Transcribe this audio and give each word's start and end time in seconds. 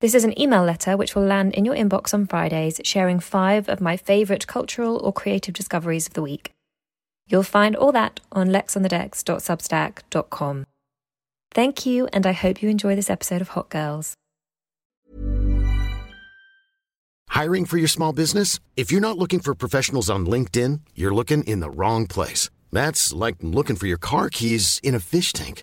This 0.00 0.14
is 0.14 0.24
an 0.24 0.40
email 0.40 0.64
letter 0.64 0.96
which 0.96 1.14
will 1.14 1.24
land 1.24 1.52
in 1.52 1.66
your 1.66 1.74
inbox 1.74 2.14
on 2.14 2.26
Fridays, 2.26 2.80
sharing 2.84 3.20
five 3.20 3.68
of 3.68 3.82
my 3.82 3.98
favourite 3.98 4.46
cultural 4.46 4.96
or 4.96 5.12
creative 5.12 5.52
discoveries 5.52 6.06
of 6.06 6.14
the 6.14 6.22
week. 6.22 6.52
You'll 7.28 7.42
find 7.42 7.76
all 7.76 7.92
that 7.92 8.18
on 8.32 8.48
lexonthedecks.substack.com. 8.48 10.64
Thank 11.52 11.84
you, 11.84 12.08
and 12.14 12.26
I 12.26 12.32
hope 12.32 12.62
you 12.62 12.70
enjoy 12.70 12.96
this 12.96 13.10
episode 13.10 13.42
of 13.42 13.50
Hot 13.50 13.68
Girls. 13.68 14.14
Hiring 17.28 17.66
for 17.66 17.76
your 17.76 17.88
small 17.88 18.14
business? 18.14 18.58
If 18.76 18.90
you're 18.90 19.02
not 19.02 19.18
looking 19.18 19.40
for 19.40 19.54
professionals 19.54 20.08
on 20.08 20.24
LinkedIn, 20.24 20.80
you're 20.94 21.14
looking 21.14 21.44
in 21.44 21.60
the 21.60 21.70
wrong 21.70 22.06
place. 22.06 22.48
That's 22.72 23.12
like 23.12 23.36
looking 23.42 23.76
for 23.76 23.86
your 23.86 23.98
car 23.98 24.30
keys 24.30 24.80
in 24.82 24.94
a 24.94 25.00
fish 25.00 25.34
tank. 25.34 25.62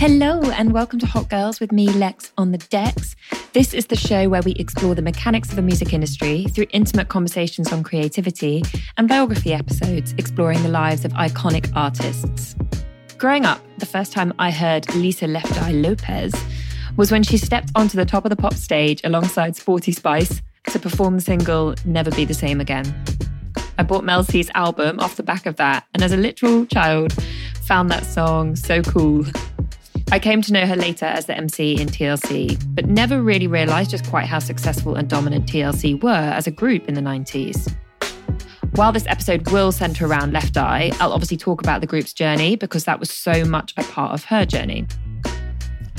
Hello, 0.00 0.40
and 0.52 0.72
welcome 0.72 0.98
to 0.98 1.04
Hot 1.04 1.28
Girls 1.28 1.60
with 1.60 1.72
me, 1.72 1.86
Lex, 1.86 2.32
on 2.38 2.52
the 2.52 2.58
decks. 2.70 3.14
This 3.52 3.74
is 3.74 3.84
the 3.84 3.96
show 3.96 4.30
where 4.30 4.40
we 4.40 4.52
explore 4.52 4.94
the 4.94 5.02
mechanics 5.02 5.50
of 5.50 5.56
the 5.56 5.62
music 5.62 5.92
industry 5.92 6.46
through 6.46 6.64
intimate 6.70 7.08
conversations 7.08 7.70
on 7.70 7.82
creativity 7.82 8.62
and 8.96 9.06
biography 9.06 9.52
episodes 9.52 10.14
exploring 10.16 10.62
the 10.62 10.70
lives 10.70 11.04
of 11.04 11.12
iconic 11.12 11.70
artists. 11.76 12.56
Growing 13.18 13.44
up, 13.44 13.60
the 13.76 13.84
first 13.84 14.10
time 14.10 14.32
I 14.38 14.50
heard 14.50 14.88
Lisa 14.94 15.26
Left 15.26 15.60
Eye 15.60 15.72
Lopes 15.72 16.34
was 16.96 17.12
when 17.12 17.22
she 17.22 17.36
stepped 17.36 17.70
onto 17.74 17.98
the 17.98 18.06
top 18.06 18.24
of 18.24 18.30
the 18.30 18.36
pop 18.36 18.54
stage 18.54 19.02
alongside 19.04 19.54
Sporty 19.54 19.92
Spice 19.92 20.40
to 20.70 20.78
perform 20.78 21.16
the 21.16 21.20
single 21.20 21.74
Never 21.84 22.10
Be 22.10 22.24
the 22.24 22.32
Same 22.32 22.58
Again. 22.58 22.86
I 23.76 23.82
bought 23.82 24.04
Mel 24.04 24.24
C's 24.24 24.48
album 24.54 24.98
off 24.98 25.16
the 25.16 25.22
back 25.22 25.44
of 25.44 25.56
that, 25.56 25.84
and 25.92 26.02
as 26.02 26.12
a 26.12 26.16
literal 26.16 26.64
child, 26.64 27.12
found 27.70 27.90
that 27.90 28.04
song 28.04 28.56
so 28.56 28.82
cool 28.82 29.24
I 30.12 30.18
came 30.18 30.42
to 30.42 30.52
know 30.52 30.66
her 30.66 30.74
later 30.74 31.04
as 31.04 31.26
the 31.26 31.36
MC 31.36 31.80
in 31.80 31.86
TLC, 31.86 32.60
but 32.74 32.86
never 32.86 33.22
really 33.22 33.46
realised 33.46 33.92
just 33.92 34.04
quite 34.10 34.26
how 34.26 34.40
successful 34.40 34.96
and 34.96 35.08
dominant 35.08 35.46
TLC 35.46 36.02
were 36.02 36.10
as 36.10 36.48
a 36.48 36.50
group 36.50 36.88
in 36.88 36.94
the 36.94 37.00
90s. 37.00 37.72
While 38.74 38.90
this 38.90 39.06
episode 39.06 39.48
will 39.52 39.70
centre 39.70 40.06
around 40.06 40.32
Left 40.32 40.56
Eye, 40.56 40.90
I'll 40.98 41.12
obviously 41.12 41.36
talk 41.36 41.60
about 41.60 41.80
the 41.80 41.86
group's 41.86 42.12
journey 42.12 42.56
because 42.56 42.86
that 42.86 42.98
was 42.98 43.08
so 43.08 43.44
much 43.44 43.72
a 43.76 43.84
part 43.84 44.12
of 44.12 44.24
her 44.24 44.44
journey. 44.44 44.84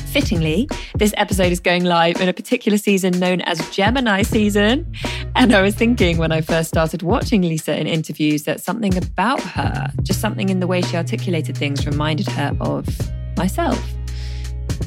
Fittingly, 0.07 0.67
this 0.95 1.13
episode 1.15 1.53
is 1.53 1.61
going 1.61 1.85
live 1.85 2.19
in 2.19 2.27
a 2.27 2.33
particular 2.33 2.77
season 2.77 3.17
known 3.17 3.39
as 3.41 3.69
Gemini 3.69 4.23
season. 4.23 4.91
And 5.37 5.55
I 5.55 5.61
was 5.61 5.73
thinking 5.73 6.17
when 6.17 6.33
I 6.33 6.41
first 6.41 6.67
started 6.67 7.01
watching 7.01 7.43
Lisa 7.43 7.79
in 7.79 7.87
interviews 7.87 8.43
that 8.43 8.59
something 8.59 8.97
about 8.97 9.39
her, 9.39 9.89
just 10.03 10.19
something 10.19 10.49
in 10.49 10.59
the 10.59 10.67
way 10.67 10.81
she 10.81 10.97
articulated 10.97 11.57
things, 11.57 11.85
reminded 11.85 12.27
her 12.27 12.57
of 12.59 12.89
myself. 13.37 13.81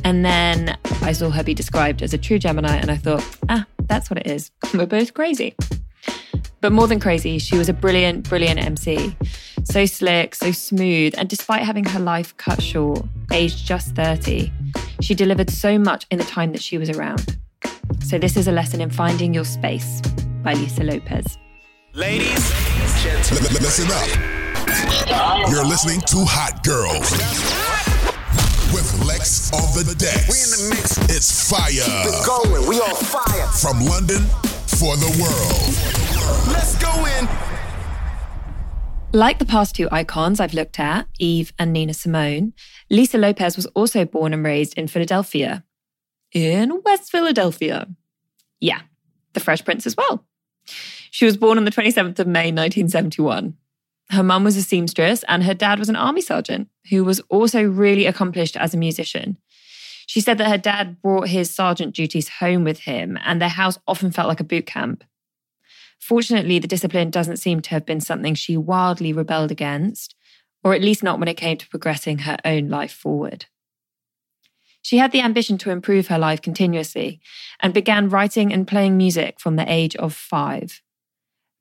And 0.05 0.23
then 0.23 0.77
I 1.01 1.13
saw 1.13 1.31
her 1.31 1.43
be 1.43 1.55
described 1.55 2.03
as 2.03 2.13
a 2.13 2.19
true 2.19 2.39
Gemini, 2.39 2.77
and 2.77 2.91
I 2.91 2.97
thought, 2.97 3.25
ah, 3.49 3.67
that's 3.87 4.11
what 4.11 4.19
it 4.19 4.27
is. 4.27 4.51
We're 4.75 4.87
both 4.87 5.15
crazy. 5.15 5.55
But 6.61 6.73
more 6.73 6.87
than 6.87 7.01
crazy, 7.01 7.39
she 7.39 7.57
was 7.57 7.69
a 7.69 7.73
brilliant, 7.73 8.29
brilliant 8.29 8.61
MC. 8.61 9.17
So 9.65 9.87
slick, 9.87 10.35
so 10.35 10.53
smooth, 10.53 11.15
and 11.17 11.29
despite 11.29 11.63
having 11.63 11.85
her 11.85 12.01
life 12.01 12.37
cut 12.37 12.63
short, 12.63 13.03
aged 13.33 13.67
just 13.67 13.95
30, 13.95 14.53
she 15.01 15.15
delivered 15.15 15.49
so 15.51 15.79
much 15.79 16.07
in 16.11 16.19
the 16.19 16.25
time 16.25 16.53
that 16.53 16.63
she 16.63 16.77
was 16.77 16.91
around. 16.91 17.39
So, 18.03 18.19
this 18.19 18.37
is 18.37 18.47
a 18.47 18.53
lesson 18.53 18.83
in 18.83 18.91
finding 18.91 19.33
your 19.33 19.45
space 19.45 20.03
by 20.43 20.53
Lisa 20.53 20.85
Lopes. 20.85 21.39
Ladies, 21.95 22.53
gentlemen, 23.03 23.53
listen 23.63 23.91
up. 23.91 25.51
You're 25.51 25.65
listening 25.65 26.01
to 26.03 26.25
Hot 26.27 26.63
Girls 26.63 27.74
with 28.75 29.07
Lex 29.07 29.53
on 29.53 29.87
the 29.87 29.95
deck. 29.95 30.27
We 30.27 30.35
in 30.43 30.51
the 30.51 30.75
mix. 30.75 30.99
It's 31.09 31.49
fire. 31.49 31.71
Keep 31.71 32.11
it 32.11 32.27
going. 32.27 32.69
We 32.69 32.81
on 32.81 32.97
fire. 32.97 33.47
From 33.47 33.79
London 33.87 34.27
for 34.67 34.97
the 34.97 35.07
world. 35.23 36.53
Let's 36.53 36.77
go 36.83 36.91
in. 37.07 37.29
Like 39.13 39.39
the 39.39 39.47
past 39.47 39.77
two 39.77 39.89
icons 39.93 40.41
I've 40.41 40.55
looked 40.55 40.81
at, 40.81 41.07
Eve 41.21 41.53
and 41.57 41.73
Nina 41.73 41.95
Simone, 41.95 42.53
Lisa 42.91 43.17
Lopez 43.17 43.55
was 43.55 43.67
also 43.67 44.05
born 44.05 44.35
and 44.35 44.45
raised 44.45 44.77
in 44.77 44.89
Philadelphia. 44.89 45.63
In 46.33 46.83
West 46.85 47.13
Philadelphia. 47.13 47.87
Yeah, 48.59 48.81
the 49.35 49.41
Fresh 49.41 49.65
Prince 49.65 49.87
as 49.87 49.97
well. 49.97 50.27
She 51.13 51.25
was 51.25 51.37
born 51.37 51.59
on 51.59 51.65
the 51.65 51.71
27th 51.71 52.19
of 52.19 52.27
May, 52.27 52.51
1971. 52.51 53.55
Her 54.11 54.23
mum 54.23 54.45
was 54.45 54.57
a 54.57 54.63
seamstress 54.63 55.25
and 55.29 55.45
her 55.45 55.55
dad 55.55 55.79
was 55.79 55.89
an 55.89 55.97
army 55.97 56.21
sergeant 56.21 56.69
who 56.91 57.05
was 57.05 57.21
also 57.29 57.63
really 57.63 58.07
accomplished 58.07 58.57
as 58.57 58.75
a 58.75 58.79
musician. 58.79 59.39
She 60.07 60.21
said 60.21 60.39
that 60.39 60.51
her 60.51 60.59
dad 60.59 61.01
brought 61.01 61.29
his 61.29 61.55
sergeant 61.55 61.95
duties 61.95 62.29
home 62.29 62.65
with 62.65 62.81
him 62.81 63.19
and 63.25 63.41
their 63.41 63.49
house 63.49 63.79
often 63.87 64.11
felt 64.11 64.29
like 64.29 64.41
a 64.41 64.45
boot 64.45 64.67
camp. 64.67 65.05
Fortunately, 65.99 66.59
the 66.59 66.69
discipline 66.69 67.11
doesn't 67.11 67.39
seem 67.39 67.61
to 67.63 67.71
have 67.71 67.87
been 67.87 68.01
something 68.01 68.35
she 68.35 68.59
wildly 68.59 69.13
rebelled 69.13 69.51
against, 69.51 70.15
or 70.63 70.75
at 70.75 70.83
least 70.83 71.03
not 71.03 71.19
when 71.19 71.29
it 71.29 71.39
came 71.39 71.57
to 71.57 71.69
progressing 71.69 72.19
her 72.19 72.37
own 72.45 72.69
life 72.69 72.93
forward. 72.93 73.47
She 74.83 74.99
had 74.99 75.13
the 75.13 75.23
ambition 75.23 75.57
to 75.59 75.71
improve 75.71 76.09
her 76.09 76.19
life 76.19 76.43
continuously 76.43 77.21
and 77.61 77.73
began 77.73 78.11
writing 78.11 78.53
and 78.53 78.69
playing 78.69 78.99
music 78.99 79.41
from 79.41 79.57
the 79.57 79.65
age 79.67 79.97
of 79.97 80.13
five. 80.13 80.83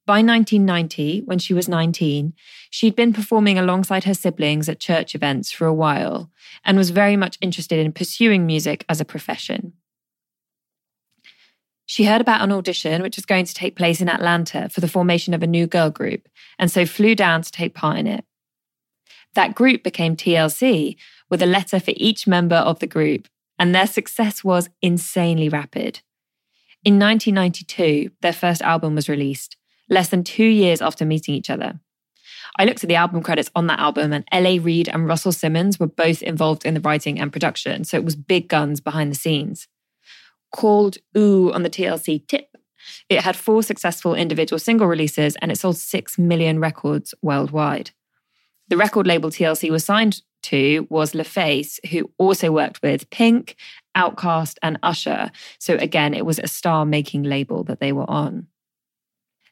By 0.05 0.15
1990, 0.15 1.21
when 1.21 1.39
she 1.39 1.53
was 1.53 1.69
19, 1.69 2.33
she'd 2.69 2.95
been 2.95 3.13
performing 3.13 3.57
alongside 3.57 4.03
her 4.03 4.13
siblings 4.13 4.67
at 4.67 4.79
church 4.79 5.15
events 5.15 5.50
for 5.50 5.65
a 5.65 5.73
while 5.73 6.29
and 6.65 6.77
was 6.77 6.89
very 6.89 7.15
much 7.15 7.38
interested 7.39 7.79
in 7.79 7.94
pursuing 7.94 8.45
music 8.45 8.83
as 8.89 9.00
a 9.00 9.05
profession. 9.05 9.73
She 11.85 12.03
heard 12.03 12.19
about 12.19 12.41
an 12.41 12.51
audition 12.51 13.01
which 13.01 13.15
was 13.15 13.25
going 13.25 13.45
to 13.45 13.53
take 13.53 13.77
place 13.77 14.01
in 14.01 14.09
Atlanta 14.09 14.67
for 14.67 14.81
the 14.81 14.89
formation 14.89 15.33
of 15.33 15.41
a 15.41 15.47
new 15.47 15.67
girl 15.67 15.89
group, 15.89 16.27
and 16.59 16.69
so 16.69 16.85
flew 16.85 17.15
down 17.15 17.41
to 17.41 17.51
take 17.51 17.73
part 17.73 17.97
in 17.97 18.07
it. 18.07 18.25
That 19.35 19.55
group 19.55 19.83
became 19.83 20.15
TLC 20.15 20.97
with 21.29 21.41
a 21.41 21.45
letter 21.45 21.79
for 21.79 21.94
each 21.95 22.27
member 22.27 22.57
of 22.57 22.79
the 22.79 22.88
group, 22.88 23.27
and 23.57 23.73
their 23.73 23.88
success 23.88 24.44
was 24.44 24.69
insanely 24.81 25.47
rapid. 25.47 26.01
In 26.83 27.00
1992, 27.00 28.11
their 28.21 28.33
first 28.33 28.61
album 28.61 28.95
was 28.95 29.07
released, 29.07 29.55
less 29.94 30.10
than 30.10 30.24
two 30.24 30.44
years 30.44 30.81
after 30.81 31.06
meeting 31.06 31.36
each 31.36 31.50
other. 31.50 31.80
I 32.57 32.66
looked 32.66 32.84
at 32.84 32.88
the 32.88 32.95
album 32.95 33.24
credits 33.24 33.50
on 33.56 33.68
that 33.68 33.80
album, 33.80 34.13
and 34.13 34.25
L.A. 34.31 34.60
Reid 34.60 34.90
and 34.90 35.07
Russell 35.07 35.31
Simmons 35.31 35.80
were 35.80 35.88
both 35.88 36.22
involved 36.22 36.66
in 36.66 36.74
the 36.74 36.81
writing 36.81 37.19
and 37.19 37.31
production. 37.31 37.84
So 37.84 37.98
it 37.98 38.06
was 38.06 38.16
big 38.16 38.48
guns 38.48 38.80
behind 38.80 39.12
the 39.12 39.16
scenes. 39.16 39.68
Called 40.51 40.98
Ooh 41.18 41.51
on 41.51 41.63
the 41.63 41.69
TLC 41.69 42.28
tip, 42.28 42.56
it 43.10 43.22
had 43.22 43.36
four 43.36 43.63
successful 43.63 44.13
individual 44.13 44.60
single 44.60 44.88
releases 44.88 45.36
and 45.38 45.51
it 45.51 45.57
sold 45.57 45.78
6 45.78 46.18
million 46.19 46.60
records 46.60 47.13
worldwide. 47.22 47.92
The 48.68 48.78
record 48.78 49.07
label 49.07 49.30
TLC 49.30 49.69
was 49.69 49.84
signed 49.84 50.22
to 50.44 50.86
was 50.89 51.13
LaFace, 51.13 51.80
who 51.89 52.12
also 52.18 52.51
worked 52.51 52.81
with 52.81 53.10
Pink, 53.10 53.56
OutKast, 53.96 54.57
and 54.62 54.78
Usher. 54.84 55.31
So 55.60 55.75
again, 55.75 56.13
it 56.13 56.25
was 56.25 56.39
a 56.39 56.48
star 56.48 56.86
making 56.86 57.24
label 57.24 57.63
that 57.63 57.80
they 57.80 57.92
were 57.94 58.10
on. 58.10 58.48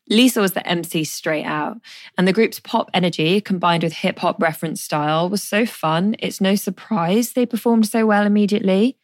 Lisa 0.09 0.42
was 0.42 0.53
the 0.53 0.68
MC 0.68 1.03
straight 1.03 1.45
out, 1.45 1.77
and 2.18 2.27
the 2.27 2.33
group's 2.33 2.59
pop 2.59 2.89
energy 2.94 3.39
combined 3.39 3.83
with 3.83 3.94
hip 3.94 4.19
hop 4.19 4.42
reference 4.42 4.81
style 4.81 5.30
was 5.30 5.44
so 5.44 5.65
fun, 5.65 6.15
it's 6.19 6.42
no 6.42 6.56
surprise 6.56 7.33
they 7.33 7.45
performed 7.45 7.88
so 7.88 8.06
well 8.06 8.25
immediately. 8.25 8.98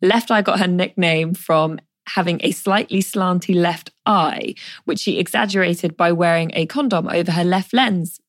Left 0.00 0.30
Eye 0.30 0.42
got 0.42 0.60
her 0.60 0.68
nickname 0.68 1.34
from 1.34 1.80
having 2.08 2.40
a 2.42 2.52
slightly 2.52 3.02
slanty 3.02 3.54
left 3.54 3.90
eye, 4.06 4.54
which 4.84 5.00
she 5.00 5.18
exaggerated 5.18 5.96
by 5.96 6.12
wearing 6.12 6.50
a 6.54 6.66
condom 6.66 7.08
over 7.08 7.32
her 7.32 7.44
left 7.44 7.72
lens. 7.72 8.20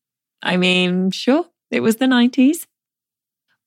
I 0.41 0.57
mean, 0.57 1.11
sure, 1.11 1.45
it 1.71 1.81
was 1.81 1.97
the 1.97 2.05
90s. 2.05 2.65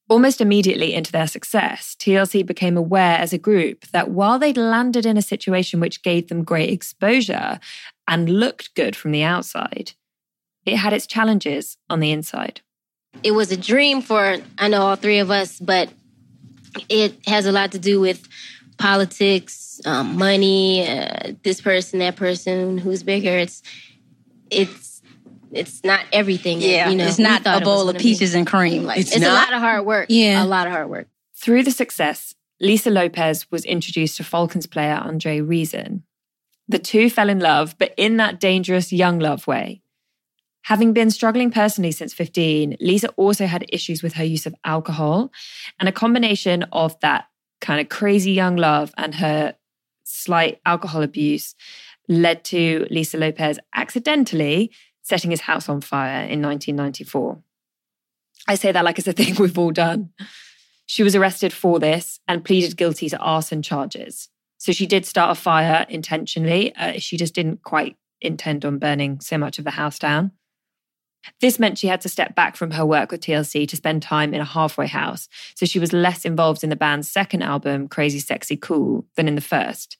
Almost 0.08 0.40
immediately 0.40 0.92
into 0.92 1.12
their 1.12 1.26
success, 1.26 1.96
TLC 1.98 2.44
became 2.44 2.76
aware 2.76 3.16
as 3.16 3.32
a 3.32 3.38
group 3.38 3.86
that 3.92 4.10
while 4.10 4.38
they'd 4.38 4.56
landed 4.56 5.06
in 5.06 5.16
a 5.16 5.22
situation 5.22 5.80
which 5.80 6.02
gave 6.02 6.28
them 6.28 6.44
great 6.44 6.68
exposure 6.70 7.60
and 8.06 8.28
looked 8.28 8.74
good 8.74 8.96
from 8.96 9.12
the 9.12 9.22
outside, 9.22 9.92
it 10.64 10.76
had 10.76 10.92
its 10.92 11.06
challenges 11.06 11.76
on 11.88 12.00
the 12.00 12.12
inside. 12.12 12.60
It 13.22 13.32
was 13.32 13.52
a 13.52 13.56
dream 13.56 14.00
for, 14.02 14.38
I 14.58 14.68
know, 14.68 14.82
all 14.82 14.96
three 14.96 15.18
of 15.18 15.30
us, 15.30 15.58
but 15.58 15.90
it 16.88 17.14
has 17.26 17.46
a 17.46 17.52
lot 17.52 17.72
to 17.72 17.78
do 17.78 18.00
with 18.00 18.26
politics, 18.78 19.80
um, 19.84 20.16
money, 20.16 20.88
uh, 20.88 21.32
this 21.42 21.60
person, 21.60 21.98
that 21.98 22.16
person, 22.16 22.78
who's 22.78 23.02
bigger. 23.02 23.36
It's, 23.36 23.62
it's, 24.50 25.02
it's 25.52 25.84
not 25.84 26.04
everything. 26.12 26.60
Yeah, 26.60 26.88
you 26.88 26.96
know, 26.96 27.06
it's 27.06 27.18
not 27.18 27.42
a 27.44 27.60
bowl 27.60 27.88
of 27.88 27.98
peaches 27.98 28.32
be. 28.32 28.38
and 28.38 28.46
cream. 28.46 28.84
Like 28.84 28.98
it's, 28.98 29.14
it's 29.14 29.24
a 29.24 29.28
lot 29.28 29.52
of 29.52 29.60
hard 29.60 29.84
work. 29.84 30.06
Yeah, 30.08 30.42
a 30.42 30.46
lot 30.46 30.66
of 30.66 30.72
hard 30.72 30.88
work. 30.88 31.08
Through 31.34 31.64
the 31.64 31.70
success, 31.70 32.34
Lisa 32.60 32.90
Lopes 32.90 33.50
was 33.50 33.64
introduced 33.64 34.16
to 34.16 34.24
Falcons 34.24 34.66
player 34.66 34.94
Andre 34.94 35.40
Rison. 35.40 36.02
The 36.72 36.78
two 36.78 37.10
fell 37.10 37.28
in 37.28 37.38
love, 37.38 37.76
but 37.76 37.92
in 37.98 38.16
that 38.16 38.40
dangerous 38.40 38.94
young 38.94 39.18
love 39.18 39.46
way. 39.46 39.82
Having 40.62 40.94
been 40.94 41.10
struggling 41.10 41.50
personally 41.50 41.92
since 41.92 42.14
15, 42.14 42.78
Lisa 42.80 43.08
also 43.18 43.44
had 43.44 43.66
issues 43.68 44.02
with 44.02 44.14
her 44.14 44.24
use 44.24 44.46
of 44.46 44.54
alcohol. 44.64 45.30
And 45.78 45.86
a 45.86 45.92
combination 45.92 46.62
of 46.72 46.98
that 47.00 47.26
kind 47.60 47.78
of 47.78 47.90
crazy 47.90 48.32
young 48.32 48.56
love 48.56 48.94
and 48.96 49.16
her 49.16 49.54
slight 50.04 50.62
alcohol 50.64 51.02
abuse 51.02 51.54
led 52.08 52.42
to 52.44 52.86
Lisa 52.90 53.18
Lopes 53.18 53.58
accidentally 53.74 54.70
setting 55.02 55.30
his 55.30 55.42
house 55.42 55.68
on 55.68 55.82
fire 55.82 56.22
in 56.22 56.40
1994. 56.40 57.38
I 58.48 58.54
say 58.54 58.72
that 58.72 58.82
like 58.82 58.98
it's 58.98 59.06
a 59.06 59.12
thing 59.12 59.34
we've 59.38 59.58
all 59.58 59.72
done. 59.72 60.08
She 60.86 61.02
was 61.02 61.14
arrested 61.14 61.52
for 61.52 61.78
this 61.78 62.18
and 62.26 62.42
pleaded 62.42 62.78
guilty 62.78 63.10
to 63.10 63.18
arson 63.18 63.60
charges. 63.60 64.30
So 64.62 64.70
she 64.70 64.86
did 64.86 65.04
start 65.04 65.36
a 65.36 65.40
fire 65.40 65.84
intentionally. 65.88 66.72
Uh, 66.76 66.92
she 66.92 67.16
just 67.16 67.34
didn't 67.34 67.64
quite 67.64 67.96
intend 68.20 68.64
on 68.64 68.78
burning 68.78 69.18
so 69.18 69.36
much 69.36 69.58
of 69.58 69.64
the 69.64 69.72
house 69.72 69.98
down. 69.98 70.30
This 71.40 71.58
meant 71.58 71.78
she 71.78 71.88
had 71.88 72.00
to 72.02 72.08
step 72.08 72.36
back 72.36 72.54
from 72.54 72.70
her 72.70 72.86
work 72.86 73.10
with 73.10 73.22
TLC 73.22 73.66
to 73.66 73.76
spend 73.76 74.02
time 74.02 74.32
in 74.32 74.40
a 74.40 74.44
halfway 74.44 74.86
house. 74.86 75.28
So 75.56 75.66
she 75.66 75.80
was 75.80 75.92
less 75.92 76.24
involved 76.24 76.62
in 76.62 76.70
the 76.70 76.76
band's 76.76 77.10
second 77.10 77.42
album, 77.42 77.88
Crazy 77.88 78.20
Sexy 78.20 78.56
Cool, 78.56 79.04
than 79.16 79.26
in 79.26 79.34
the 79.34 79.40
first. 79.40 79.98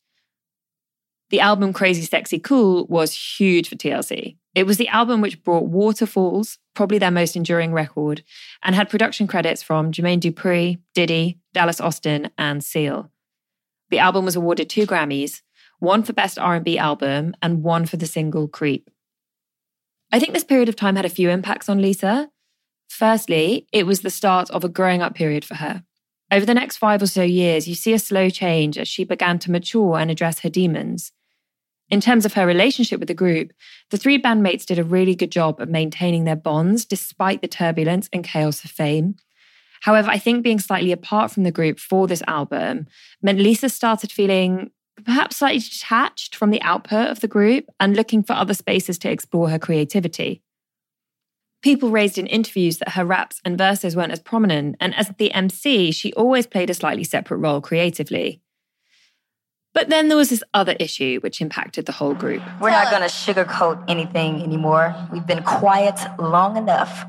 The 1.31 1.41
album 1.41 1.73
Crazy 1.73 2.03
Sexy 2.03 2.39
Cool 2.39 2.87
was 2.87 3.15
huge 3.15 3.69
for 3.69 3.75
TLC. 3.75 4.37
It 4.55 4.65
was 4.65 4.77
the 4.77 4.89
album 4.89 5.21
which 5.21 5.43
brought 5.43 5.65
Waterfalls, 5.65 6.59
probably 6.75 6.99
their 6.99 7.11
most 7.11 7.35
enduring 7.35 7.73
record, 7.73 8.23
and 8.63 8.77
had 8.77 8.89
production 8.89 9.27
credits 9.27 9.61
from 9.61 9.91
Jermaine 9.91 10.21
Dupri, 10.21 10.79
Diddy, 10.95 11.41
Dallas 11.53 11.81
Austin, 11.81 12.31
and 12.39 12.63
Seal. 12.63 13.11
The 13.93 13.99
album 13.99 14.25
was 14.25 14.37
awarded 14.37 14.71
two 14.71 14.87
Grammys, 14.87 15.43
one 15.79 16.03
for 16.03 16.15
Best 16.15 16.39
R&B 16.39 16.79
Album 16.79 17.35
and 17.43 17.63
one 17.63 17.85
for 17.85 17.99
the 17.99 18.07
single 18.07 18.49
Creep. 18.49 18.89
I 20.11 20.19
think 20.19 20.33
this 20.33 20.45
period 20.45 20.71
of 20.71 20.77
time 20.77 20.97
had 20.97 21.05
a 21.05 21.11
few 21.11 21.29
impacts 21.29 21.69
on 21.69 21.83
Lisa. 21.83 22.31
Firstly, 22.89 23.67
it 23.71 23.85
was 23.85 24.01
the 24.01 24.09
start 24.09 24.51
of 24.51 24.65
a 24.65 24.69
growing 24.71 25.03
up 25.03 25.15
period 25.15 25.45
for 25.45 25.57
her. 25.57 25.85
Over 26.31 26.47
the 26.47 26.55
next 26.55 26.79
five 26.79 27.03
or 27.03 27.07
so 27.07 27.23
years, 27.23 27.69
you 27.69 27.75
see 27.75 27.93
a 27.93 27.99
slow 27.99 28.31
change 28.31 28.79
as 28.79 28.89
she 28.89 29.05
began 29.05 29.39
to 29.41 29.51
mature 29.51 29.99
and 29.99 30.11
address 30.11 30.39
her 30.39 30.49
demons. 30.49 31.13
In 31.91 32.01
terms 32.01 32.25
of 32.25 32.33
her 32.33 32.47
relationship 32.47 32.99
with 32.99 33.09
the 33.09 33.15
group, 33.15 33.53
the 33.91 33.99
three 33.99 34.19
bandmates 34.19 34.65
did 34.65 34.79
a 34.79 34.85
really 34.85 35.15
good 35.15 35.31
job 35.31 35.61
of 35.61 35.69
maintaining 35.69 36.25
their 36.25 36.35
bonds 36.35 36.87
despite 36.87 37.43
the 37.43 37.47
turbulence 37.47 38.09
and 38.11 38.25
chaos 38.25 38.65
of 38.65 38.71
fame. 38.71 39.17
However, 39.83 40.11
I 40.11 40.19
think 40.19 40.45
being 40.45 40.61
slightly 40.61 40.93
apart 40.93 41.33
from 41.33 41.43
the 41.43 41.51
group 41.51 41.81
for 41.81 42.07
this 42.07 42.23
album 42.29 42.87
meant 43.21 43.41
Lisa 43.41 43.69
started 43.69 44.13
feeling 44.13 44.71
perhaps 45.05 45.39
slightly 45.39 45.59
detached 45.59 46.37
from 46.37 46.51
the 46.51 46.63
output 46.63 47.11
of 47.11 47.19
the 47.19 47.27
group 47.27 47.65
and 47.81 47.97
looking 47.97 48.23
for 48.23 48.35
other 48.35 48.55
spaces 48.55 48.97
to 48.99 49.11
explore 49.11 49.51
her 49.51 49.59
creativity. 49.59 50.41
People 51.63 51.91
raised 51.91 52.17
in 52.17 52.29
interviews 52.29 52.79
that 52.79 52.91
her 52.91 53.05
raps 53.05 53.41
and 53.45 53.59
verses 53.59 53.97
weren't 53.97 54.13
as 54.13 54.21
prominent, 54.21 54.77
and 54.79 54.95
as 54.95 55.11
the 55.19 55.33
MC, 55.33 55.91
she 55.91 56.13
always 56.13 56.47
played 56.47 56.71
a 56.71 56.75
slightly 56.75 57.05
separate 57.05 57.39
role 57.39 57.61
creatively. 57.61 58.41
But 59.75 59.89
then 59.89 60.07
there 60.07 60.17
was 60.17 60.31
this 60.31 60.45
other 60.55 60.77
issue 60.79 61.19
which 61.23 61.41
impacted 61.41 61.87
the 61.87 61.93
whole 61.93 62.15
group. 62.15 62.43
We're 62.61 62.71
not 62.71 62.91
going 62.91 63.03
to 63.03 63.09
sugarcoat 63.09 63.83
anything 63.89 64.43
anymore. 64.43 64.95
We've 65.11 65.27
been 65.27 65.43
quiet 65.43 65.99
long 66.21 66.57
enough. 66.57 67.05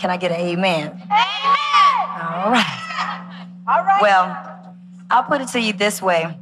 Can 0.00 0.10
I 0.10 0.16
get 0.16 0.32
an 0.32 0.40
amen? 0.40 1.02
Amen! 1.04 1.73
All 2.14 2.50
right. 2.50 3.46
All 3.66 3.84
right. 3.84 4.02
Well, 4.02 4.74
I'll 5.10 5.24
put 5.24 5.40
it 5.40 5.48
to 5.48 5.60
you 5.60 5.72
this 5.72 6.00
way 6.00 6.36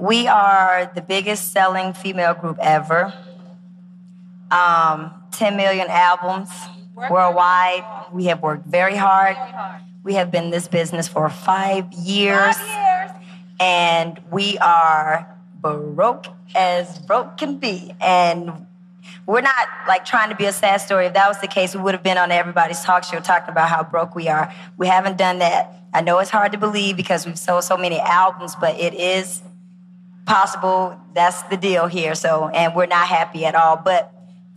we 0.00 0.28
are 0.28 0.92
the 0.94 1.02
biggest 1.02 1.52
selling 1.52 1.92
female 1.92 2.32
group 2.32 2.56
ever. 2.60 3.12
Um, 4.50 5.12
10 5.32 5.56
million 5.56 5.88
albums 5.88 6.50
worldwide. 6.94 7.84
We 8.12 8.26
have 8.26 8.40
worked 8.40 8.66
very 8.66 8.94
hard. 8.94 9.36
We 10.04 10.14
have 10.14 10.30
been 10.30 10.44
in 10.44 10.50
this 10.50 10.68
business 10.68 11.08
for 11.08 11.28
five 11.28 11.92
years. 11.92 12.56
Five 12.56 12.68
years 12.68 12.88
and 13.60 14.20
we 14.30 14.58
are 14.58 15.36
broke 15.60 16.26
as 16.54 16.98
broke 17.00 17.36
can 17.36 17.58
be. 17.58 17.92
And 18.00 18.66
we're 19.28 19.42
not 19.42 19.68
like 19.86 20.06
trying 20.06 20.30
to 20.30 20.34
be 20.34 20.46
a 20.46 20.52
sad 20.54 20.78
story. 20.78 21.04
If 21.04 21.12
that 21.12 21.28
was 21.28 21.38
the 21.42 21.48
case, 21.48 21.74
we 21.74 21.82
would 21.82 21.92
have 21.92 22.02
been 22.02 22.16
on 22.16 22.32
everybody's 22.32 22.80
talk 22.80 23.04
show 23.04 23.20
talking 23.20 23.50
about 23.50 23.68
how 23.68 23.84
broke 23.84 24.14
we 24.14 24.26
are. 24.26 24.50
We 24.78 24.86
haven't 24.86 25.18
done 25.18 25.40
that. 25.40 25.70
I 25.92 26.00
know 26.00 26.18
it's 26.18 26.30
hard 26.30 26.52
to 26.52 26.58
believe 26.58 26.96
because 26.96 27.26
we've 27.26 27.38
sold 27.38 27.64
so 27.64 27.76
many 27.76 28.00
albums, 28.00 28.56
but 28.58 28.80
it 28.80 28.94
is 28.94 29.42
possible. 30.24 30.98
That's 31.12 31.42
the 31.42 31.58
deal 31.58 31.88
here. 31.88 32.14
So, 32.14 32.48
and 32.48 32.74
we're 32.74 32.86
not 32.86 33.06
happy 33.06 33.44
at 33.44 33.54
all. 33.54 33.76
But 33.76 34.10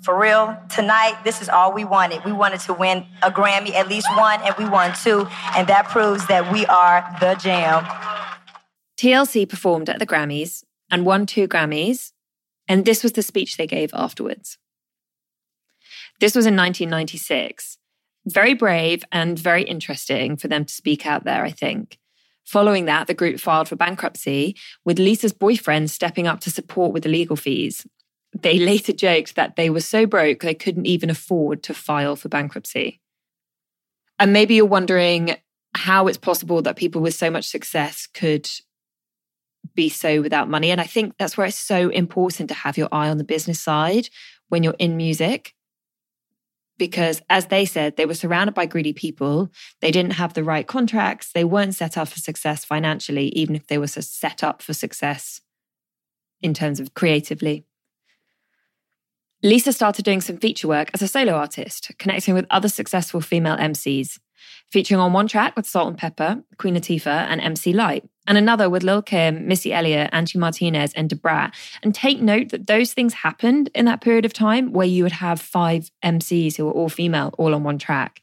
for 0.04 0.18
real, 0.18 0.58
tonight, 0.70 1.18
this 1.26 1.42
is 1.42 1.50
all 1.50 1.74
we 1.74 1.84
wanted. 1.84 2.24
We 2.24 2.32
wanted 2.32 2.62
to 2.62 2.74
win 2.74 3.06
a 3.22 3.30
Grammy, 3.30 3.74
at 3.74 3.90
least 3.90 4.08
one, 4.16 4.40
and 4.42 4.56
we 4.58 4.70
won 4.70 4.94
two. 5.04 5.28
And 5.54 5.68
that 5.68 5.90
proves 5.90 6.28
that 6.28 6.50
we 6.54 6.66
are 6.68 7.06
the 7.20 7.36
jam. 7.36 7.84
TLC 8.98 9.50
performed 9.50 9.90
at 9.90 10.00
the 10.00 10.08
Grammys 10.08 10.64
and 10.90 11.06
won 11.06 11.26
two 11.26 11.50
Grammys, 11.50 12.14
and 12.70 12.86
this 12.86 13.04
was 13.04 13.12
the 13.12 13.22
speech 13.22 13.58
they 13.58 13.68
gave 13.68 13.90
afterwards. 13.94 14.58
This 16.22 16.36
was 16.36 16.46
in 16.46 16.56
1996. 16.56 17.80
Very 18.28 18.54
brave 18.54 19.04
and 19.12 19.40
very 19.40 19.64
interesting 19.64 20.38
for 20.38 20.48
them 20.48 20.66
to 20.66 20.74
speak 20.74 21.08
out 21.08 21.24
there, 21.24 21.44
I 21.44 21.50
think. 21.50 21.98
Following 22.46 22.86
that, 22.86 23.08
the 23.08 23.16
group 23.16 23.40
filed 23.40 23.68
for 23.68 23.76
bankruptcy, 23.76 24.56
with 24.86 25.00
Lisa's 25.00 25.34
boyfriend 25.34 25.90
stepping 25.90 26.28
up 26.28 26.40
to 26.42 26.52
support 26.52 26.94
with 26.94 27.02
the 27.04 27.10
legal 27.10 27.36
fees. 27.36 27.88
They 28.40 28.60
later 28.72 28.94
joked 28.94 29.34
that 29.34 29.56
they 29.56 29.72
were 29.72 29.82
so 29.82 30.06
broke 30.06 30.42
they 30.42 30.54
couldn't 30.54 30.86
even 30.86 31.10
afford 31.10 31.64
to 31.64 31.74
file 31.74 32.16
for 32.16 32.30
bankruptcy. 32.30 33.02
And 34.20 34.32
maybe 34.32 34.54
you're 34.54 34.66
wondering 34.66 35.38
how 35.76 36.06
it's 36.06 36.20
possible 36.20 36.62
that 36.62 36.76
people 36.76 37.02
with 37.02 37.16
so 37.16 37.32
much 37.32 37.48
success 37.48 38.08
could 38.14 38.48
be 39.74 39.90
so 39.90 40.22
without 40.22 40.50
money. 40.50 40.70
And 40.70 40.80
I 40.80 40.86
think 40.86 41.16
that's 41.18 41.36
where 41.36 41.48
it's 41.48 41.58
so 41.58 41.90
important 41.90 42.50
to 42.50 42.56
have 42.56 42.78
your 42.78 42.90
eye 42.92 43.10
on 43.10 43.18
the 43.18 43.24
business 43.24 43.60
side 43.60 44.10
when 44.50 44.62
you're 44.62 44.76
in 44.78 44.98
music. 44.98 45.56
Because 46.78 47.22
as 47.30 47.48
they 47.48 47.66
said, 47.66 47.96
they 47.96 48.06
were 48.06 48.14
surrounded 48.14 48.56
by 48.56 48.66
greedy 48.66 48.94
people. 48.94 49.50
They 49.82 49.92
didn't 49.92 50.14
have 50.14 50.34
the 50.34 50.44
right 50.44 50.66
contracts. 50.66 51.32
They 51.32 51.44
weren't 51.44 51.76
set 51.76 51.98
up 51.98 52.08
for 52.08 52.20
success 52.20 52.66
financially, 52.66 53.28
even 53.30 53.56
if 53.56 53.68
they 53.68 53.78
were 53.78 53.88
set 53.88 54.44
up 54.44 54.62
for 54.62 54.74
success 54.74 55.42
in 56.42 56.54
terms 56.54 56.80
of 56.80 56.94
creatively. 56.94 57.66
Lisa 59.44 59.74
started 59.74 60.06
doing 60.06 60.22
some 60.22 60.38
feature 60.38 60.68
work 60.68 60.90
as 60.94 61.02
a 61.02 61.08
solo 61.08 61.34
artist, 61.34 61.92
connecting 61.98 62.34
with 62.34 62.46
other 62.50 62.70
successful 62.70 63.22
female 63.22 63.58
MCs, 63.58 64.20
featuring 64.72 65.00
on 65.00 65.14
one 65.14 65.28
track 65.28 65.56
with 65.56 65.66
Salt-N-Pepa, 65.66 66.44
Queen 66.58 66.76
Latifah, 66.76 67.28
and 67.28 67.42
MC 67.42 67.74
Lyte, 67.74 68.08
and 68.32 68.38
another 68.38 68.70
with 68.70 68.82
Lil 68.82 69.02
Kim, 69.02 69.46
Missy 69.46 69.74
Elliott, 69.74 70.10
Angie 70.14 70.40
Martinez, 70.40 70.94
and 70.94 71.10
Da 71.10 71.18
Brat. 71.18 71.54
And 71.84 71.94
take 71.94 72.22
note 72.22 72.48
that 72.50 72.66
those 72.66 72.94
things 72.94 73.14
happened 73.14 73.70
in 73.76 73.84
that 73.84 74.00
period 74.00 74.24
of 74.24 74.32
time 74.32 74.72
where 74.72 74.88
you 74.88 75.04
would 75.04 75.12
have 75.12 75.42
five 75.42 75.92
MCs 76.02 76.56
who 76.56 76.64
were 76.64 76.72
all 76.72 76.88
female, 76.88 77.36
all 77.38 77.54
on 77.54 77.66
one 77.66 77.78
track. 77.78 78.22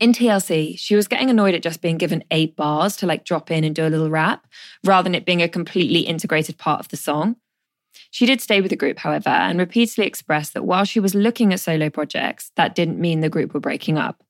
In 0.00 0.14
TLC, 0.14 0.78
she 0.78 0.96
was 0.96 1.06
getting 1.06 1.28
annoyed 1.28 1.54
at 1.54 1.62
just 1.62 1.82
being 1.82 1.98
given 1.98 2.24
eight 2.30 2.56
bars 2.56 2.96
to 2.96 3.06
like 3.06 3.26
drop 3.26 3.50
in 3.50 3.62
and 3.62 3.74
do 3.74 3.86
a 3.86 3.90
little 3.90 4.08
rap, 4.08 4.46
rather 4.86 5.04
than 5.04 5.14
it 5.14 5.26
being 5.26 5.42
a 5.42 5.48
completely 5.48 6.00
integrated 6.00 6.56
part 6.56 6.80
of 6.80 6.88
the 6.88 6.96
song. 6.96 7.36
She 8.10 8.24
did 8.24 8.40
stay 8.40 8.62
with 8.62 8.70
the 8.70 8.76
group, 8.76 9.00
however, 9.00 9.28
and 9.28 9.58
repeatedly 9.58 10.06
expressed 10.06 10.54
that 10.54 10.64
while 10.64 10.86
she 10.86 10.98
was 10.98 11.14
looking 11.14 11.52
at 11.52 11.60
solo 11.60 11.90
projects, 11.90 12.52
that 12.56 12.74
didn't 12.74 12.98
mean 12.98 13.20
the 13.20 13.28
group 13.28 13.52
were 13.52 13.60
breaking 13.60 13.98
up. 13.98 14.24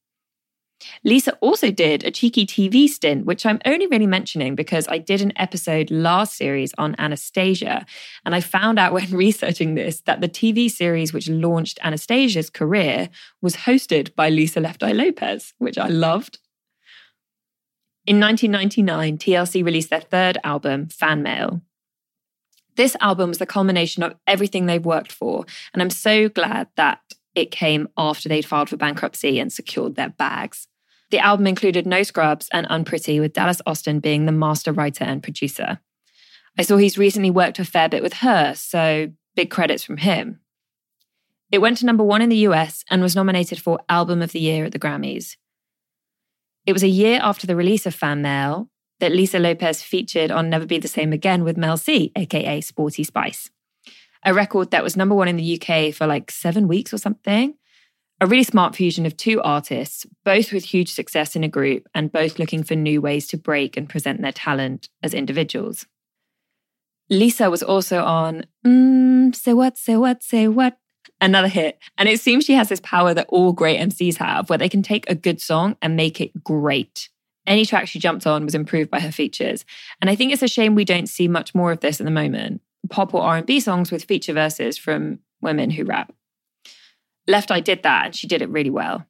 Lisa 1.04 1.32
also 1.40 1.70
did 1.70 2.04
a 2.04 2.10
cheeky 2.10 2.46
TV 2.46 2.88
stint, 2.88 3.24
which 3.24 3.44
I'm 3.44 3.60
only 3.64 3.86
really 3.86 4.06
mentioning 4.06 4.54
because 4.54 4.86
I 4.88 4.98
did 4.98 5.20
an 5.20 5.32
episode 5.36 5.90
last 5.90 6.36
series 6.36 6.72
on 6.78 6.94
Anastacia. 6.96 7.86
And 8.24 8.34
I 8.34 8.40
found 8.40 8.78
out 8.78 8.92
when 8.98 9.10
researching 9.10 9.74
this 9.74 10.00
that 10.02 10.20
the 10.20 10.28
TV 10.28 10.70
series 10.70 11.12
which 11.12 11.28
launched 11.28 11.78
Anastacia's 11.84 12.50
career 12.50 13.08
was 13.42 13.56
hosted 13.56 14.14
by 14.14 14.28
Lisa 14.28 14.60
Left 14.60 14.82
Eye 14.82 14.92
Lopes, 14.92 15.54
which 15.58 15.78
I 15.78 15.88
loved. 15.88 16.38
In 18.06 18.20
1999, 18.20 19.18
TLC 19.18 19.62
released 19.62 19.90
their 19.90 20.00
third 20.00 20.38
album, 20.42 20.88
Fan 20.88 21.22
Mail. 21.22 21.60
This 22.76 22.96
album 23.00 23.28
was 23.28 23.38
the 23.38 23.44
culmination 23.44 24.02
of 24.02 24.14
everything 24.26 24.66
they've 24.66 24.84
worked 24.84 25.12
for. 25.12 25.44
And 25.74 25.82
I'm 25.82 25.90
so 25.90 26.28
glad 26.28 26.68
that 26.76 27.00
it 27.34 27.50
came 27.50 27.88
after 27.96 28.28
they'd 28.28 28.44
filed 28.44 28.68
for 28.68 28.76
bankruptcy 28.76 29.38
and 29.38 29.52
secured 29.52 29.94
their 29.94 30.10
bags. 30.10 30.66
The 31.10 31.18
album 31.18 31.46
included 31.46 31.86
No 31.86 32.02
Scrubs 32.02 32.48
and 32.52 32.66
Unpretty, 32.68 33.20
with 33.20 33.32
Dallas 33.32 33.62
Austin 33.66 34.00
being 34.00 34.26
the 34.26 34.32
master 34.32 34.72
writer 34.72 35.04
and 35.04 35.22
producer. 35.22 35.80
I 36.58 36.62
saw 36.62 36.76
he's 36.76 36.98
recently 36.98 37.30
worked 37.30 37.58
a 37.58 37.64
fair 37.64 37.88
bit 37.88 38.02
with 38.02 38.14
her, 38.14 38.54
so 38.54 39.12
big 39.34 39.50
credits 39.50 39.84
from 39.84 39.98
him. 39.98 40.40
It 41.50 41.60
went 41.60 41.78
to 41.78 41.86
number 41.86 42.04
one 42.04 42.20
in 42.20 42.28
the 42.28 42.46
US 42.48 42.84
and 42.90 43.00
was 43.00 43.16
nominated 43.16 43.58
for 43.58 43.80
Album 43.88 44.20
of 44.20 44.32
the 44.32 44.40
Year 44.40 44.64
at 44.66 44.72
the 44.72 44.78
Grammys. 44.78 45.36
It 46.66 46.74
was 46.74 46.82
a 46.82 46.88
year 46.88 47.20
after 47.22 47.46
the 47.46 47.56
release 47.56 47.86
of 47.86 47.94
Fan 47.94 48.20
Mail 48.20 48.68
that 49.00 49.12
Lisa 49.12 49.38
Lopes 49.38 49.82
featured 49.82 50.30
on 50.30 50.50
Never 50.50 50.66
Be 50.66 50.78
the 50.78 50.88
Same 50.88 51.12
Again 51.12 51.44
with 51.44 51.56
Mel 51.56 51.78
C, 51.78 52.12
aka 52.16 52.60
Sporty 52.60 53.04
Spice 53.04 53.50
a 54.24 54.34
record 54.34 54.70
that 54.70 54.82
was 54.82 54.96
number 54.96 55.14
one 55.14 55.28
in 55.28 55.36
the 55.36 55.60
UK 55.60 55.94
for 55.94 56.06
like 56.06 56.30
seven 56.30 56.68
weeks 56.68 56.92
or 56.92 56.98
something. 56.98 57.54
A 58.20 58.26
really 58.26 58.42
smart 58.42 58.74
fusion 58.74 59.06
of 59.06 59.16
two 59.16 59.40
artists, 59.42 60.04
both 60.24 60.52
with 60.52 60.64
huge 60.64 60.92
success 60.92 61.36
in 61.36 61.44
a 61.44 61.48
group 61.48 61.86
and 61.94 62.10
both 62.10 62.38
looking 62.38 62.64
for 62.64 62.74
new 62.74 63.00
ways 63.00 63.28
to 63.28 63.36
break 63.36 63.76
and 63.76 63.88
present 63.88 64.20
their 64.20 64.32
talent 64.32 64.88
as 65.04 65.14
individuals. 65.14 65.86
Lisa 67.08 67.48
was 67.48 67.62
also 67.62 68.02
on 68.02 68.44
mm, 68.66 69.34
Say 69.34 69.52
What, 69.52 69.78
Say 69.78 69.96
What, 69.96 70.22
Say 70.22 70.48
What, 70.48 70.78
another 71.20 71.48
hit. 71.48 71.78
And 71.96 72.08
it 72.08 72.20
seems 72.20 72.44
she 72.44 72.54
has 72.54 72.68
this 72.68 72.80
power 72.80 73.14
that 73.14 73.28
all 73.28 73.52
great 73.52 73.80
MCs 73.80 74.16
have, 74.16 74.50
where 74.50 74.58
they 74.58 74.68
can 74.68 74.82
take 74.82 75.08
a 75.08 75.14
good 75.14 75.40
song 75.40 75.76
and 75.80 75.96
make 75.96 76.20
it 76.20 76.42
great. 76.42 77.08
Any 77.46 77.64
track 77.64 77.86
she 77.86 78.00
jumped 78.00 78.26
on 78.26 78.44
was 78.44 78.54
improved 78.54 78.90
by 78.90 79.00
her 79.00 79.12
features. 79.12 79.64
And 80.00 80.10
I 80.10 80.16
think 80.16 80.32
it's 80.32 80.42
a 80.42 80.48
shame 80.48 80.74
we 80.74 80.84
don't 80.84 81.08
see 81.08 81.28
much 81.28 81.54
more 81.54 81.72
of 81.72 81.80
this 81.80 82.00
at 82.00 82.04
the 82.04 82.10
moment 82.10 82.60
pop 82.88 83.14
or 83.14 83.22
R&B 83.22 83.60
songs 83.60 83.90
with 83.90 84.04
feature 84.04 84.32
verses 84.32 84.78
from 84.78 85.20
women 85.40 85.70
who 85.70 85.84
rap. 85.84 86.12
Left 87.26 87.50
Eye 87.50 87.60
did 87.60 87.82
that 87.82 88.06
and 88.06 88.16
she 88.16 88.26
did 88.26 88.42
it 88.42 88.48
really 88.48 88.70
well. 88.70 89.06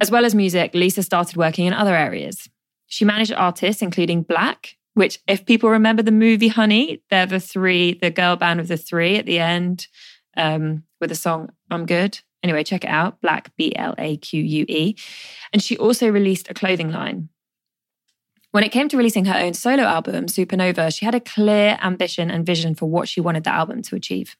As 0.00 0.10
well 0.10 0.24
as 0.24 0.34
music, 0.34 0.74
Lisa 0.74 1.02
started 1.02 1.36
working 1.36 1.66
in 1.66 1.72
other 1.72 1.94
areas. 1.94 2.48
She 2.86 3.04
managed 3.04 3.32
artists 3.32 3.82
including 3.82 4.24
Blaque, 4.24 4.76
which 4.94 5.18
if 5.26 5.44
people 5.44 5.70
remember 5.70 6.02
the 6.02 6.12
movie 6.12 6.48
Honey, 6.48 7.02
they're 7.10 7.26
the 7.26 7.40
three, 7.40 7.94
the 7.94 8.10
girl 8.10 8.36
band 8.36 8.60
of 8.60 8.68
the 8.68 8.76
three 8.76 9.16
at 9.16 9.26
the 9.26 9.38
end 9.38 9.88
um, 10.36 10.84
with 11.00 11.10
the 11.10 11.16
song 11.16 11.50
I'm 11.70 11.86
Good. 11.86 12.20
Anyway, 12.42 12.62
check 12.62 12.84
it 12.84 12.90
out, 12.90 13.20
Blaque 13.20 13.50
B 13.56 13.74
L 13.74 13.94
A 13.98 14.16
Q 14.16 14.40
U 14.40 14.64
E. 14.68 14.96
And 15.52 15.62
she 15.62 15.76
also 15.76 16.08
released 16.08 16.48
a 16.48 16.54
clothing 16.54 16.92
line 16.92 17.28
when 18.50 18.64
it 18.64 18.70
came 18.72 18.88
to 18.88 18.96
releasing 18.96 19.26
her 19.26 19.38
own 19.38 19.54
solo 19.54 19.82
album, 19.82 20.26
Supernova, 20.26 20.96
she 20.96 21.04
had 21.04 21.14
a 21.14 21.20
clear 21.20 21.78
ambition 21.82 22.30
and 22.30 22.46
vision 22.46 22.74
for 22.74 22.86
what 22.86 23.08
she 23.08 23.20
wanted 23.20 23.44
the 23.44 23.50
album 23.50 23.82
to 23.82 23.96
achieve. 23.96 24.36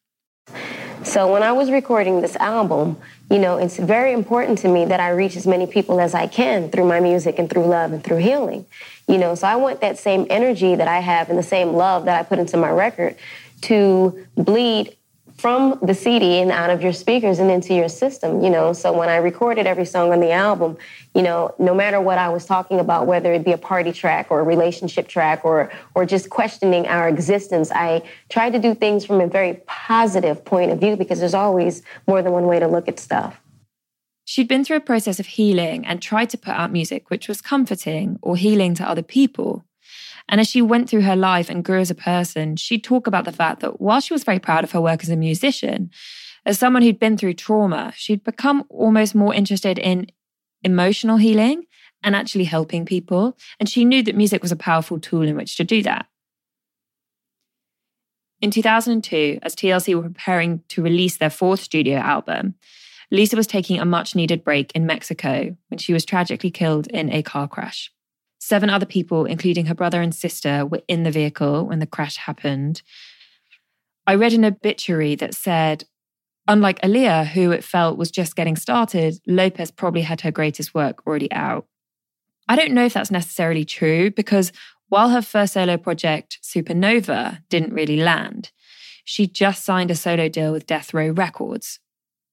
So 1.05 1.33
when 1.33 1.43
I 1.43 1.53
was 1.53 1.71
recording 1.71 2.21
this 2.23 2.35
album, 2.37 2.97
you 3.31 3.39
know, 3.39 3.57
it's 3.57 3.79
very 3.79 4.13
important 4.13 4.59
to 4.59 4.69
me 4.69 4.85
that 4.87 4.99
I 4.99 5.11
reach 5.11 5.37
as 5.37 5.47
many 5.47 5.67
people 5.67 6.01
as 6.01 6.13
I 6.13 6.27
can 6.27 6.71
through 6.71 6.87
my 6.87 7.01
music 7.01 7.39
and 7.39 7.49
through 7.49 7.67
love 7.67 7.93
and 7.93 8.03
through 8.03 8.17
healing. 8.17 8.67
You 9.07 9.19
know, 9.19 9.35
so 9.35 9.47
I 9.47 9.57
want 9.57 9.81
that 9.81 9.99
same 9.99 10.27
energy 10.29 10.75
that 10.75 10.89
I 10.89 10.99
have 10.99 11.31
and 11.31 11.39
the 11.39 11.43
same 11.43 11.73
love 11.73 12.07
that 12.07 12.19
I 12.19 12.25
put 12.25 12.39
into 12.39 12.57
my 12.57 12.71
record 12.71 13.17
to 13.63 14.27
bleed 14.37 14.97
from 15.39 15.79
the 15.83 15.95
CD 15.95 16.41
and 16.41 16.51
out 16.51 16.69
of 16.69 16.83
your 16.83 16.93
speakers 16.93 17.39
and 17.39 17.49
into 17.51 17.73
your 17.73 17.89
system, 17.89 18.43
you 18.43 18.51
know. 18.51 18.73
So 18.73 18.93
when 18.93 19.09
I 19.09 19.17
recorded 19.17 19.67
every 19.67 19.85
song 19.85 20.13
on 20.13 20.19
the 20.19 20.33
album, 20.33 20.77
you 21.15 21.23
know, 21.23 21.55
no 21.59 21.75
matter 21.75 22.01
what 22.01 22.19
I 22.19 22.29
was 22.29 22.45
talking 22.45 22.81
about, 22.81 23.07
whether 23.07 23.33
it 23.33 23.45
be 23.45 23.53
a 23.53 23.59
party 23.59 23.93
track 23.93 24.27
or 24.31 24.41
a 24.41 24.43
relationship 24.43 25.07
track 25.07 25.45
or 25.45 25.71
or 25.95 26.05
just 26.05 26.29
questioning 26.29 26.89
our 26.89 27.09
existence, 27.09 27.71
I 27.71 28.03
tried 28.29 28.51
to 28.51 28.59
do 28.59 28.75
things 28.75 29.07
from 29.07 29.21
a 29.21 29.29
very 29.29 29.63
positive 29.67 30.45
point 30.45 30.73
of 30.73 30.81
view 30.81 30.97
because 30.97 31.21
there's 31.21 31.35
always 31.35 31.83
more 32.09 32.21
than 32.21 32.33
one 32.33 32.47
way 32.47 32.59
to 32.59 32.67
look 32.67 32.89
at 32.89 32.99
stuff. 32.99 33.41
She'd 34.25 34.49
been 34.49 34.65
through 34.65 34.77
a 34.77 34.81
process 34.81 35.19
of 35.21 35.27
healing 35.27 35.87
and 35.87 36.03
tried 36.03 36.31
to 36.31 36.37
put 36.37 36.51
out 36.51 36.73
music 36.73 37.11
which 37.11 37.29
was 37.29 37.41
comforting 37.41 38.19
or 38.21 38.37
healing 38.37 38.75
to 38.75 38.87
other 38.87 39.03
people. 39.03 39.65
And 40.29 40.41
as 40.41 40.49
she 40.49 40.61
went 40.61 40.89
through 40.91 41.03
her 41.03 41.17
life 41.17 41.49
and 41.49 41.65
grew 41.65 41.81
as 41.81 41.91
a 41.91 41.95
person, 41.95 42.57
she'd 42.57 42.85
talk 42.85 43.07
about 43.07 43.25
the 43.25 43.33
fact 43.33 43.61
that 43.61 43.81
while 43.81 44.01
she 44.01 44.13
was 44.13 44.25
very 44.25 44.39
proud 44.39 44.65
of 44.65 44.73
her 44.73 44.81
work 44.81 45.03
as 45.03 45.09
a 45.09 45.17
musician, 45.17 45.91
as 46.45 46.59
someone 46.59 46.83
who'd 46.83 46.99
been 46.99 47.17
through 47.17 47.35
trauma, 47.35 47.93
she'd 47.97 48.25
become 48.25 48.65
almost 48.69 49.15
more 49.15 49.35
interested 49.35 49.79
in 49.79 50.07
emotional 50.63 51.17
healing 51.17 51.65
and 52.03 52.15
actually 52.15 52.45
helping 52.45 52.85
people. 52.85 53.37
And 53.59 53.69
she 53.69 53.85
knew 53.85 54.03
that 54.03 54.17
music 54.17 54.43
was 54.43 54.53
a 54.53 54.57
powerful 54.57 55.01
tool 55.01 55.23
in 55.23 55.37
which 55.37 55.57
to 55.57 55.65
do 55.65 55.83
that. 55.83 56.07
In 58.41 58.51
2002, 58.51 59.41
as 59.43 59.57
TLC 59.57 59.95
were 59.95 60.03
preparing 60.03 60.63
to 60.69 60.83
release 60.83 61.17
their 61.17 61.31
fourth 61.31 61.61
studio 61.61 61.97
album, 61.99 62.55
Lisa 63.11 63.37
was 63.37 63.47
taking 63.47 63.81
a 63.81 63.85
much 63.85 64.15
needed 64.15 64.45
break 64.45 64.71
in 64.73 64.87
Mexico 64.87 65.57
when 65.69 65.79
she 65.79 65.93
was 65.93 66.05
tragically 66.05 66.51
killed 66.51 66.87
in 66.89 67.11
a 67.11 67.23
car 67.23 67.49
crash. 67.49 67.91
Seven 68.39 68.71
other 68.71 68.87
people, 68.87 69.25
including 69.25 69.67
her 69.67 69.75
brother 69.75 70.01
and 70.01 70.15
sister, 70.15 70.65
were 70.65 70.83
in 70.89 71.03
the 71.03 71.11
vehicle 71.11 71.67
when 71.67 71.81
the 71.81 71.87
crash 71.87 72.17
happened. 72.17 72.83
I 74.07 74.15
read 74.15 74.33
an 74.33 74.45
obituary 74.45 75.17
that 75.17 75.35
said, 75.35 75.85
unlike 76.47 76.81
Aaliyah, 76.81 77.27
who 77.27 77.51
it 77.51 77.65
felt 77.65 77.99
was 77.99 78.11
just 78.11 78.37
getting 78.37 78.57
started, 78.57 79.19
Lopes 79.27 79.71
probably 79.71 80.03
had 80.03 80.23
her 80.23 80.31
greatest 80.31 80.75
work 80.75 81.07
already 81.07 81.31
out. 81.33 81.67
I 82.49 82.57
don't 82.57 82.73
know 82.73 82.87
if 82.87 82.95
that's 82.95 83.11
necessarily 83.11 83.65
true 83.65 84.11
because 84.11 84.53
while 84.89 85.11
her 85.11 85.21
first 85.21 85.53
solo 85.53 85.77
project, 85.77 86.39
Supernova, 86.43 87.43
didn't 87.51 87.75
really 87.75 87.99
land, 87.99 88.51
she 89.05 89.27
just 89.27 89.65
signed 89.65 89.91
a 89.91 89.95
solo 89.95 90.29
deal 90.29 90.53
with 90.53 90.67
Death 90.67 90.95
Row 90.95 91.11
Records, 91.11 91.81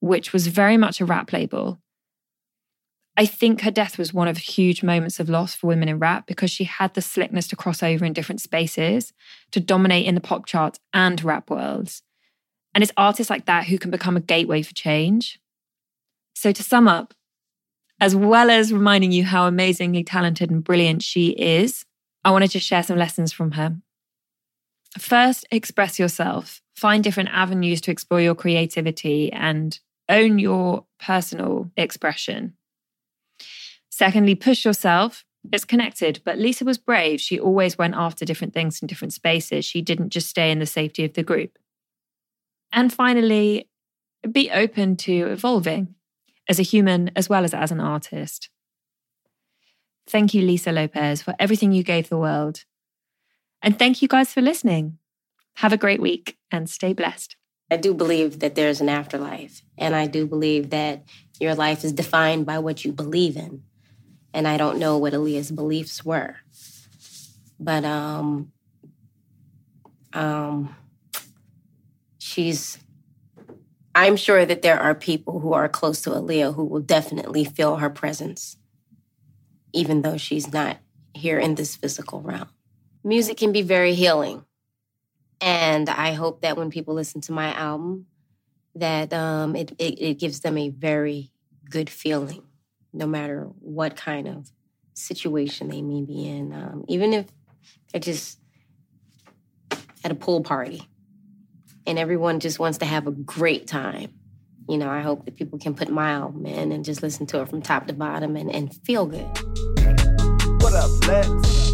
which 0.00 0.32
was 0.32 0.46
very 0.46 0.76
much 0.76 1.00
a 1.00 1.04
rap 1.04 1.32
label 1.32 1.80
I 3.16 3.24
think 3.24 3.62
her 3.62 3.70
death 3.70 3.96
was 3.96 4.12
one 4.12 4.28
of 4.28 4.36
huge 4.36 4.82
moments 4.82 5.18
of 5.18 5.30
loss 5.30 5.54
for 5.54 5.68
women 5.68 5.88
in 5.88 5.98
rap 5.98 6.26
because 6.26 6.50
she 6.50 6.64
had 6.64 6.92
the 6.94 7.00
slickness 7.00 7.48
to 7.48 7.56
cross 7.56 7.82
over 7.82 8.04
in 8.04 8.12
different 8.12 8.42
spaces, 8.42 9.12
to 9.52 9.60
dominate 9.60 10.06
in 10.06 10.14
the 10.14 10.20
pop 10.20 10.44
charts 10.44 10.78
and 10.92 11.22
rap 11.24 11.48
worlds. 11.48 12.02
And 12.74 12.82
it's 12.84 12.92
artists 12.96 13.30
like 13.30 13.46
that 13.46 13.66
who 13.66 13.78
can 13.78 13.90
become 13.90 14.18
a 14.18 14.20
gateway 14.20 14.60
for 14.60 14.74
change. 14.74 15.40
So, 16.34 16.52
to 16.52 16.62
sum 16.62 16.86
up, 16.88 17.14
as 17.98 18.14
well 18.14 18.50
as 18.50 18.72
reminding 18.72 19.12
you 19.12 19.24
how 19.24 19.46
amazingly 19.46 20.04
talented 20.04 20.50
and 20.50 20.62
brilliant 20.62 21.02
she 21.02 21.30
is, 21.30 21.86
I 22.22 22.30
wanted 22.30 22.50
to 22.50 22.60
share 22.60 22.82
some 22.82 22.98
lessons 22.98 23.32
from 23.32 23.52
her. 23.52 23.76
First, 24.98 25.46
express 25.50 25.98
yourself, 25.98 26.60
find 26.74 27.02
different 27.02 27.30
avenues 27.32 27.80
to 27.82 27.90
explore 27.90 28.20
your 28.20 28.34
creativity 28.34 29.32
and 29.32 29.78
own 30.10 30.38
your 30.38 30.84
personal 31.00 31.70
expression. 31.78 32.56
Secondly, 33.96 34.34
push 34.34 34.66
yourself. 34.66 35.24
It's 35.50 35.64
connected, 35.64 36.20
but 36.22 36.36
Lisa 36.36 36.66
was 36.66 36.76
brave. 36.76 37.18
She 37.18 37.40
always 37.40 37.78
went 37.78 37.94
after 37.94 38.26
different 38.26 38.52
things 38.52 38.82
in 38.82 38.86
different 38.88 39.14
spaces. 39.14 39.64
She 39.64 39.80
didn't 39.80 40.10
just 40.10 40.28
stay 40.28 40.50
in 40.50 40.58
the 40.58 40.66
safety 40.66 41.02
of 41.06 41.14
the 41.14 41.22
group. 41.22 41.58
And 42.70 42.92
finally, 42.92 43.70
be 44.30 44.50
open 44.50 44.96
to 44.98 45.28
evolving 45.28 45.94
as 46.46 46.58
a 46.58 46.62
human 46.62 47.10
as 47.16 47.30
well 47.30 47.42
as 47.42 47.54
as 47.54 47.70
an 47.70 47.80
artist. 47.80 48.50
Thank 50.06 50.34
you, 50.34 50.42
Lisa 50.42 50.72
Lopes, 50.72 51.22
for 51.22 51.34
everything 51.38 51.72
you 51.72 51.82
gave 51.82 52.10
the 52.10 52.18
world. 52.18 52.64
And 53.62 53.78
thank 53.78 54.02
you 54.02 54.08
guys 54.08 54.30
for 54.30 54.42
listening. 54.42 54.98
Have 55.54 55.72
a 55.72 55.78
great 55.78 56.02
week 56.02 56.36
and 56.50 56.68
stay 56.68 56.92
blessed. 56.92 57.36
I 57.70 57.78
do 57.78 57.94
believe 57.94 58.40
that 58.40 58.56
there's 58.56 58.82
an 58.82 58.90
afterlife, 58.90 59.62
and 59.78 59.96
I 59.96 60.06
do 60.06 60.26
believe 60.26 60.68
that 60.68 61.06
your 61.40 61.54
life 61.54 61.82
is 61.82 61.94
defined 61.94 62.44
by 62.44 62.58
what 62.58 62.84
you 62.84 62.92
believe 62.92 63.38
in. 63.38 63.62
And 64.36 64.46
I 64.46 64.58
don't 64.58 64.78
know 64.78 64.98
what 64.98 65.14
Aaliyah's 65.14 65.50
beliefs 65.50 66.04
were, 66.04 66.36
but 67.58 67.86
um, 67.86 68.52
um, 70.12 70.76
she's. 72.18 72.78
I'm 73.94 74.16
sure 74.16 74.44
that 74.44 74.60
there 74.60 74.78
are 74.78 74.94
people 74.94 75.40
who 75.40 75.54
are 75.54 75.70
close 75.70 76.02
to 76.02 76.10
Aaliyah 76.10 76.54
who 76.54 76.64
will 76.66 76.82
definitely 76.82 77.46
feel 77.46 77.76
her 77.76 77.88
presence, 77.88 78.58
even 79.72 80.02
though 80.02 80.18
she's 80.18 80.52
not 80.52 80.76
here 81.14 81.38
in 81.38 81.54
this 81.54 81.74
physical 81.74 82.20
realm. 82.20 82.50
Music 83.02 83.38
can 83.38 83.52
be 83.52 83.62
very 83.62 83.94
healing. 83.94 84.44
And 85.40 85.88
I 85.88 86.12
hope 86.12 86.42
that 86.42 86.58
when 86.58 86.68
people 86.68 86.92
listen 86.92 87.22
to 87.22 87.32
my 87.32 87.54
album, 87.54 88.04
that 88.74 89.14
um, 89.14 89.56
it, 89.56 89.72
it, 89.78 89.98
it 89.98 90.18
gives 90.18 90.40
them 90.40 90.58
a 90.58 90.68
very 90.68 91.30
good 91.70 91.88
feeling, 91.88 92.42
no 92.92 93.06
matter 93.06 93.48
what 93.60 93.96
kind 93.96 94.28
of 94.28 94.50
situation 94.94 95.68
they 95.68 95.82
may 95.82 96.02
be 96.02 96.28
in. 96.28 96.52
Um, 96.52 96.84
even 96.88 97.12
if 97.12 97.26
they're 97.92 98.00
just 98.00 98.38
at 100.04 100.10
a 100.10 100.14
pool 100.14 100.42
party 100.42 100.88
and 101.86 101.98
everyone 101.98 102.40
just 102.40 102.58
wants 102.58 102.78
to 102.78 102.84
have 102.84 103.06
a 103.06 103.10
great 103.10 103.66
time. 103.66 104.12
You 104.68 104.78
know, 104.78 104.88
I 104.88 105.00
hope 105.00 105.24
that 105.24 105.36
people 105.36 105.58
can 105.58 105.74
put 105.74 105.88
my 105.88 106.10
album 106.12 106.44
in 106.46 106.72
and 106.72 106.84
just 106.84 107.02
listen 107.02 107.26
to 107.26 107.40
it 107.42 107.48
from 107.48 107.62
top 107.62 107.86
to 107.86 107.92
bottom 107.92 108.36
and, 108.36 108.52
and 108.52 108.74
feel 108.84 109.06
good. 109.06 109.26
What 110.60 110.74
up, 110.74 110.90
Lex? 111.06 111.72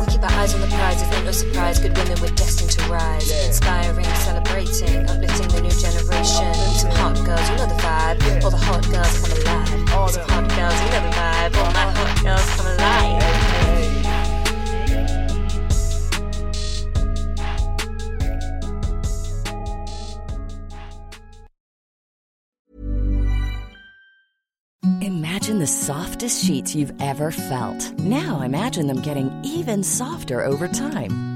We 0.00 0.12
keep 0.12 0.22
our 0.22 0.30
eyes 0.30 0.54
on 0.54 0.60
the 0.62 0.68
prize, 0.70 1.02
it's 1.02 1.24
no 1.24 1.30
surprise. 1.32 1.78
Good 1.78 1.96
women, 1.96 2.20
we're 2.20 2.28
destined 2.28 2.70
to 2.70 2.82
rise. 2.90 3.30
Yeah. 3.30 3.46
Inspiring, 3.48 4.04
celebrating, 4.04 5.08
uplifting 5.08 5.25
hot 7.06 7.24
girls, 7.24 7.50
you 7.50 7.56
know 7.56 7.66
the 7.66 7.74
vibe. 7.74 8.44
All 8.44 8.50
the 8.50 8.56
hot 8.56 8.82
girls 8.90 9.18
come 9.20 9.32
alive. 9.38 9.68
Some 10.10 10.28
hot 10.28 10.48
girls, 10.56 10.80
you 10.82 10.90
know 10.90 11.02
the 11.02 11.12
vibe. 11.16 11.56
All 11.56 11.72
my 11.72 11.86
hot 11.92 12.24
girls 12.24 12.48
come 12.56 12.66
alive. 12.66 13.22
Imagine 25.02 25.58
the 25.60 25.66
softest 25.66 26.44
sheets 26.44 26.74
you've 26.74 26.92
ever 27.00 27.30
felt. 27.30 27.92
Now 28.00 28.40
imagine 28.40 28.88
them 28.88 29.00
getting 29.00 29.30
even 29.44 29.84
softer 29.84 30.44
over 30.44 30.66
time. 30.66 31.35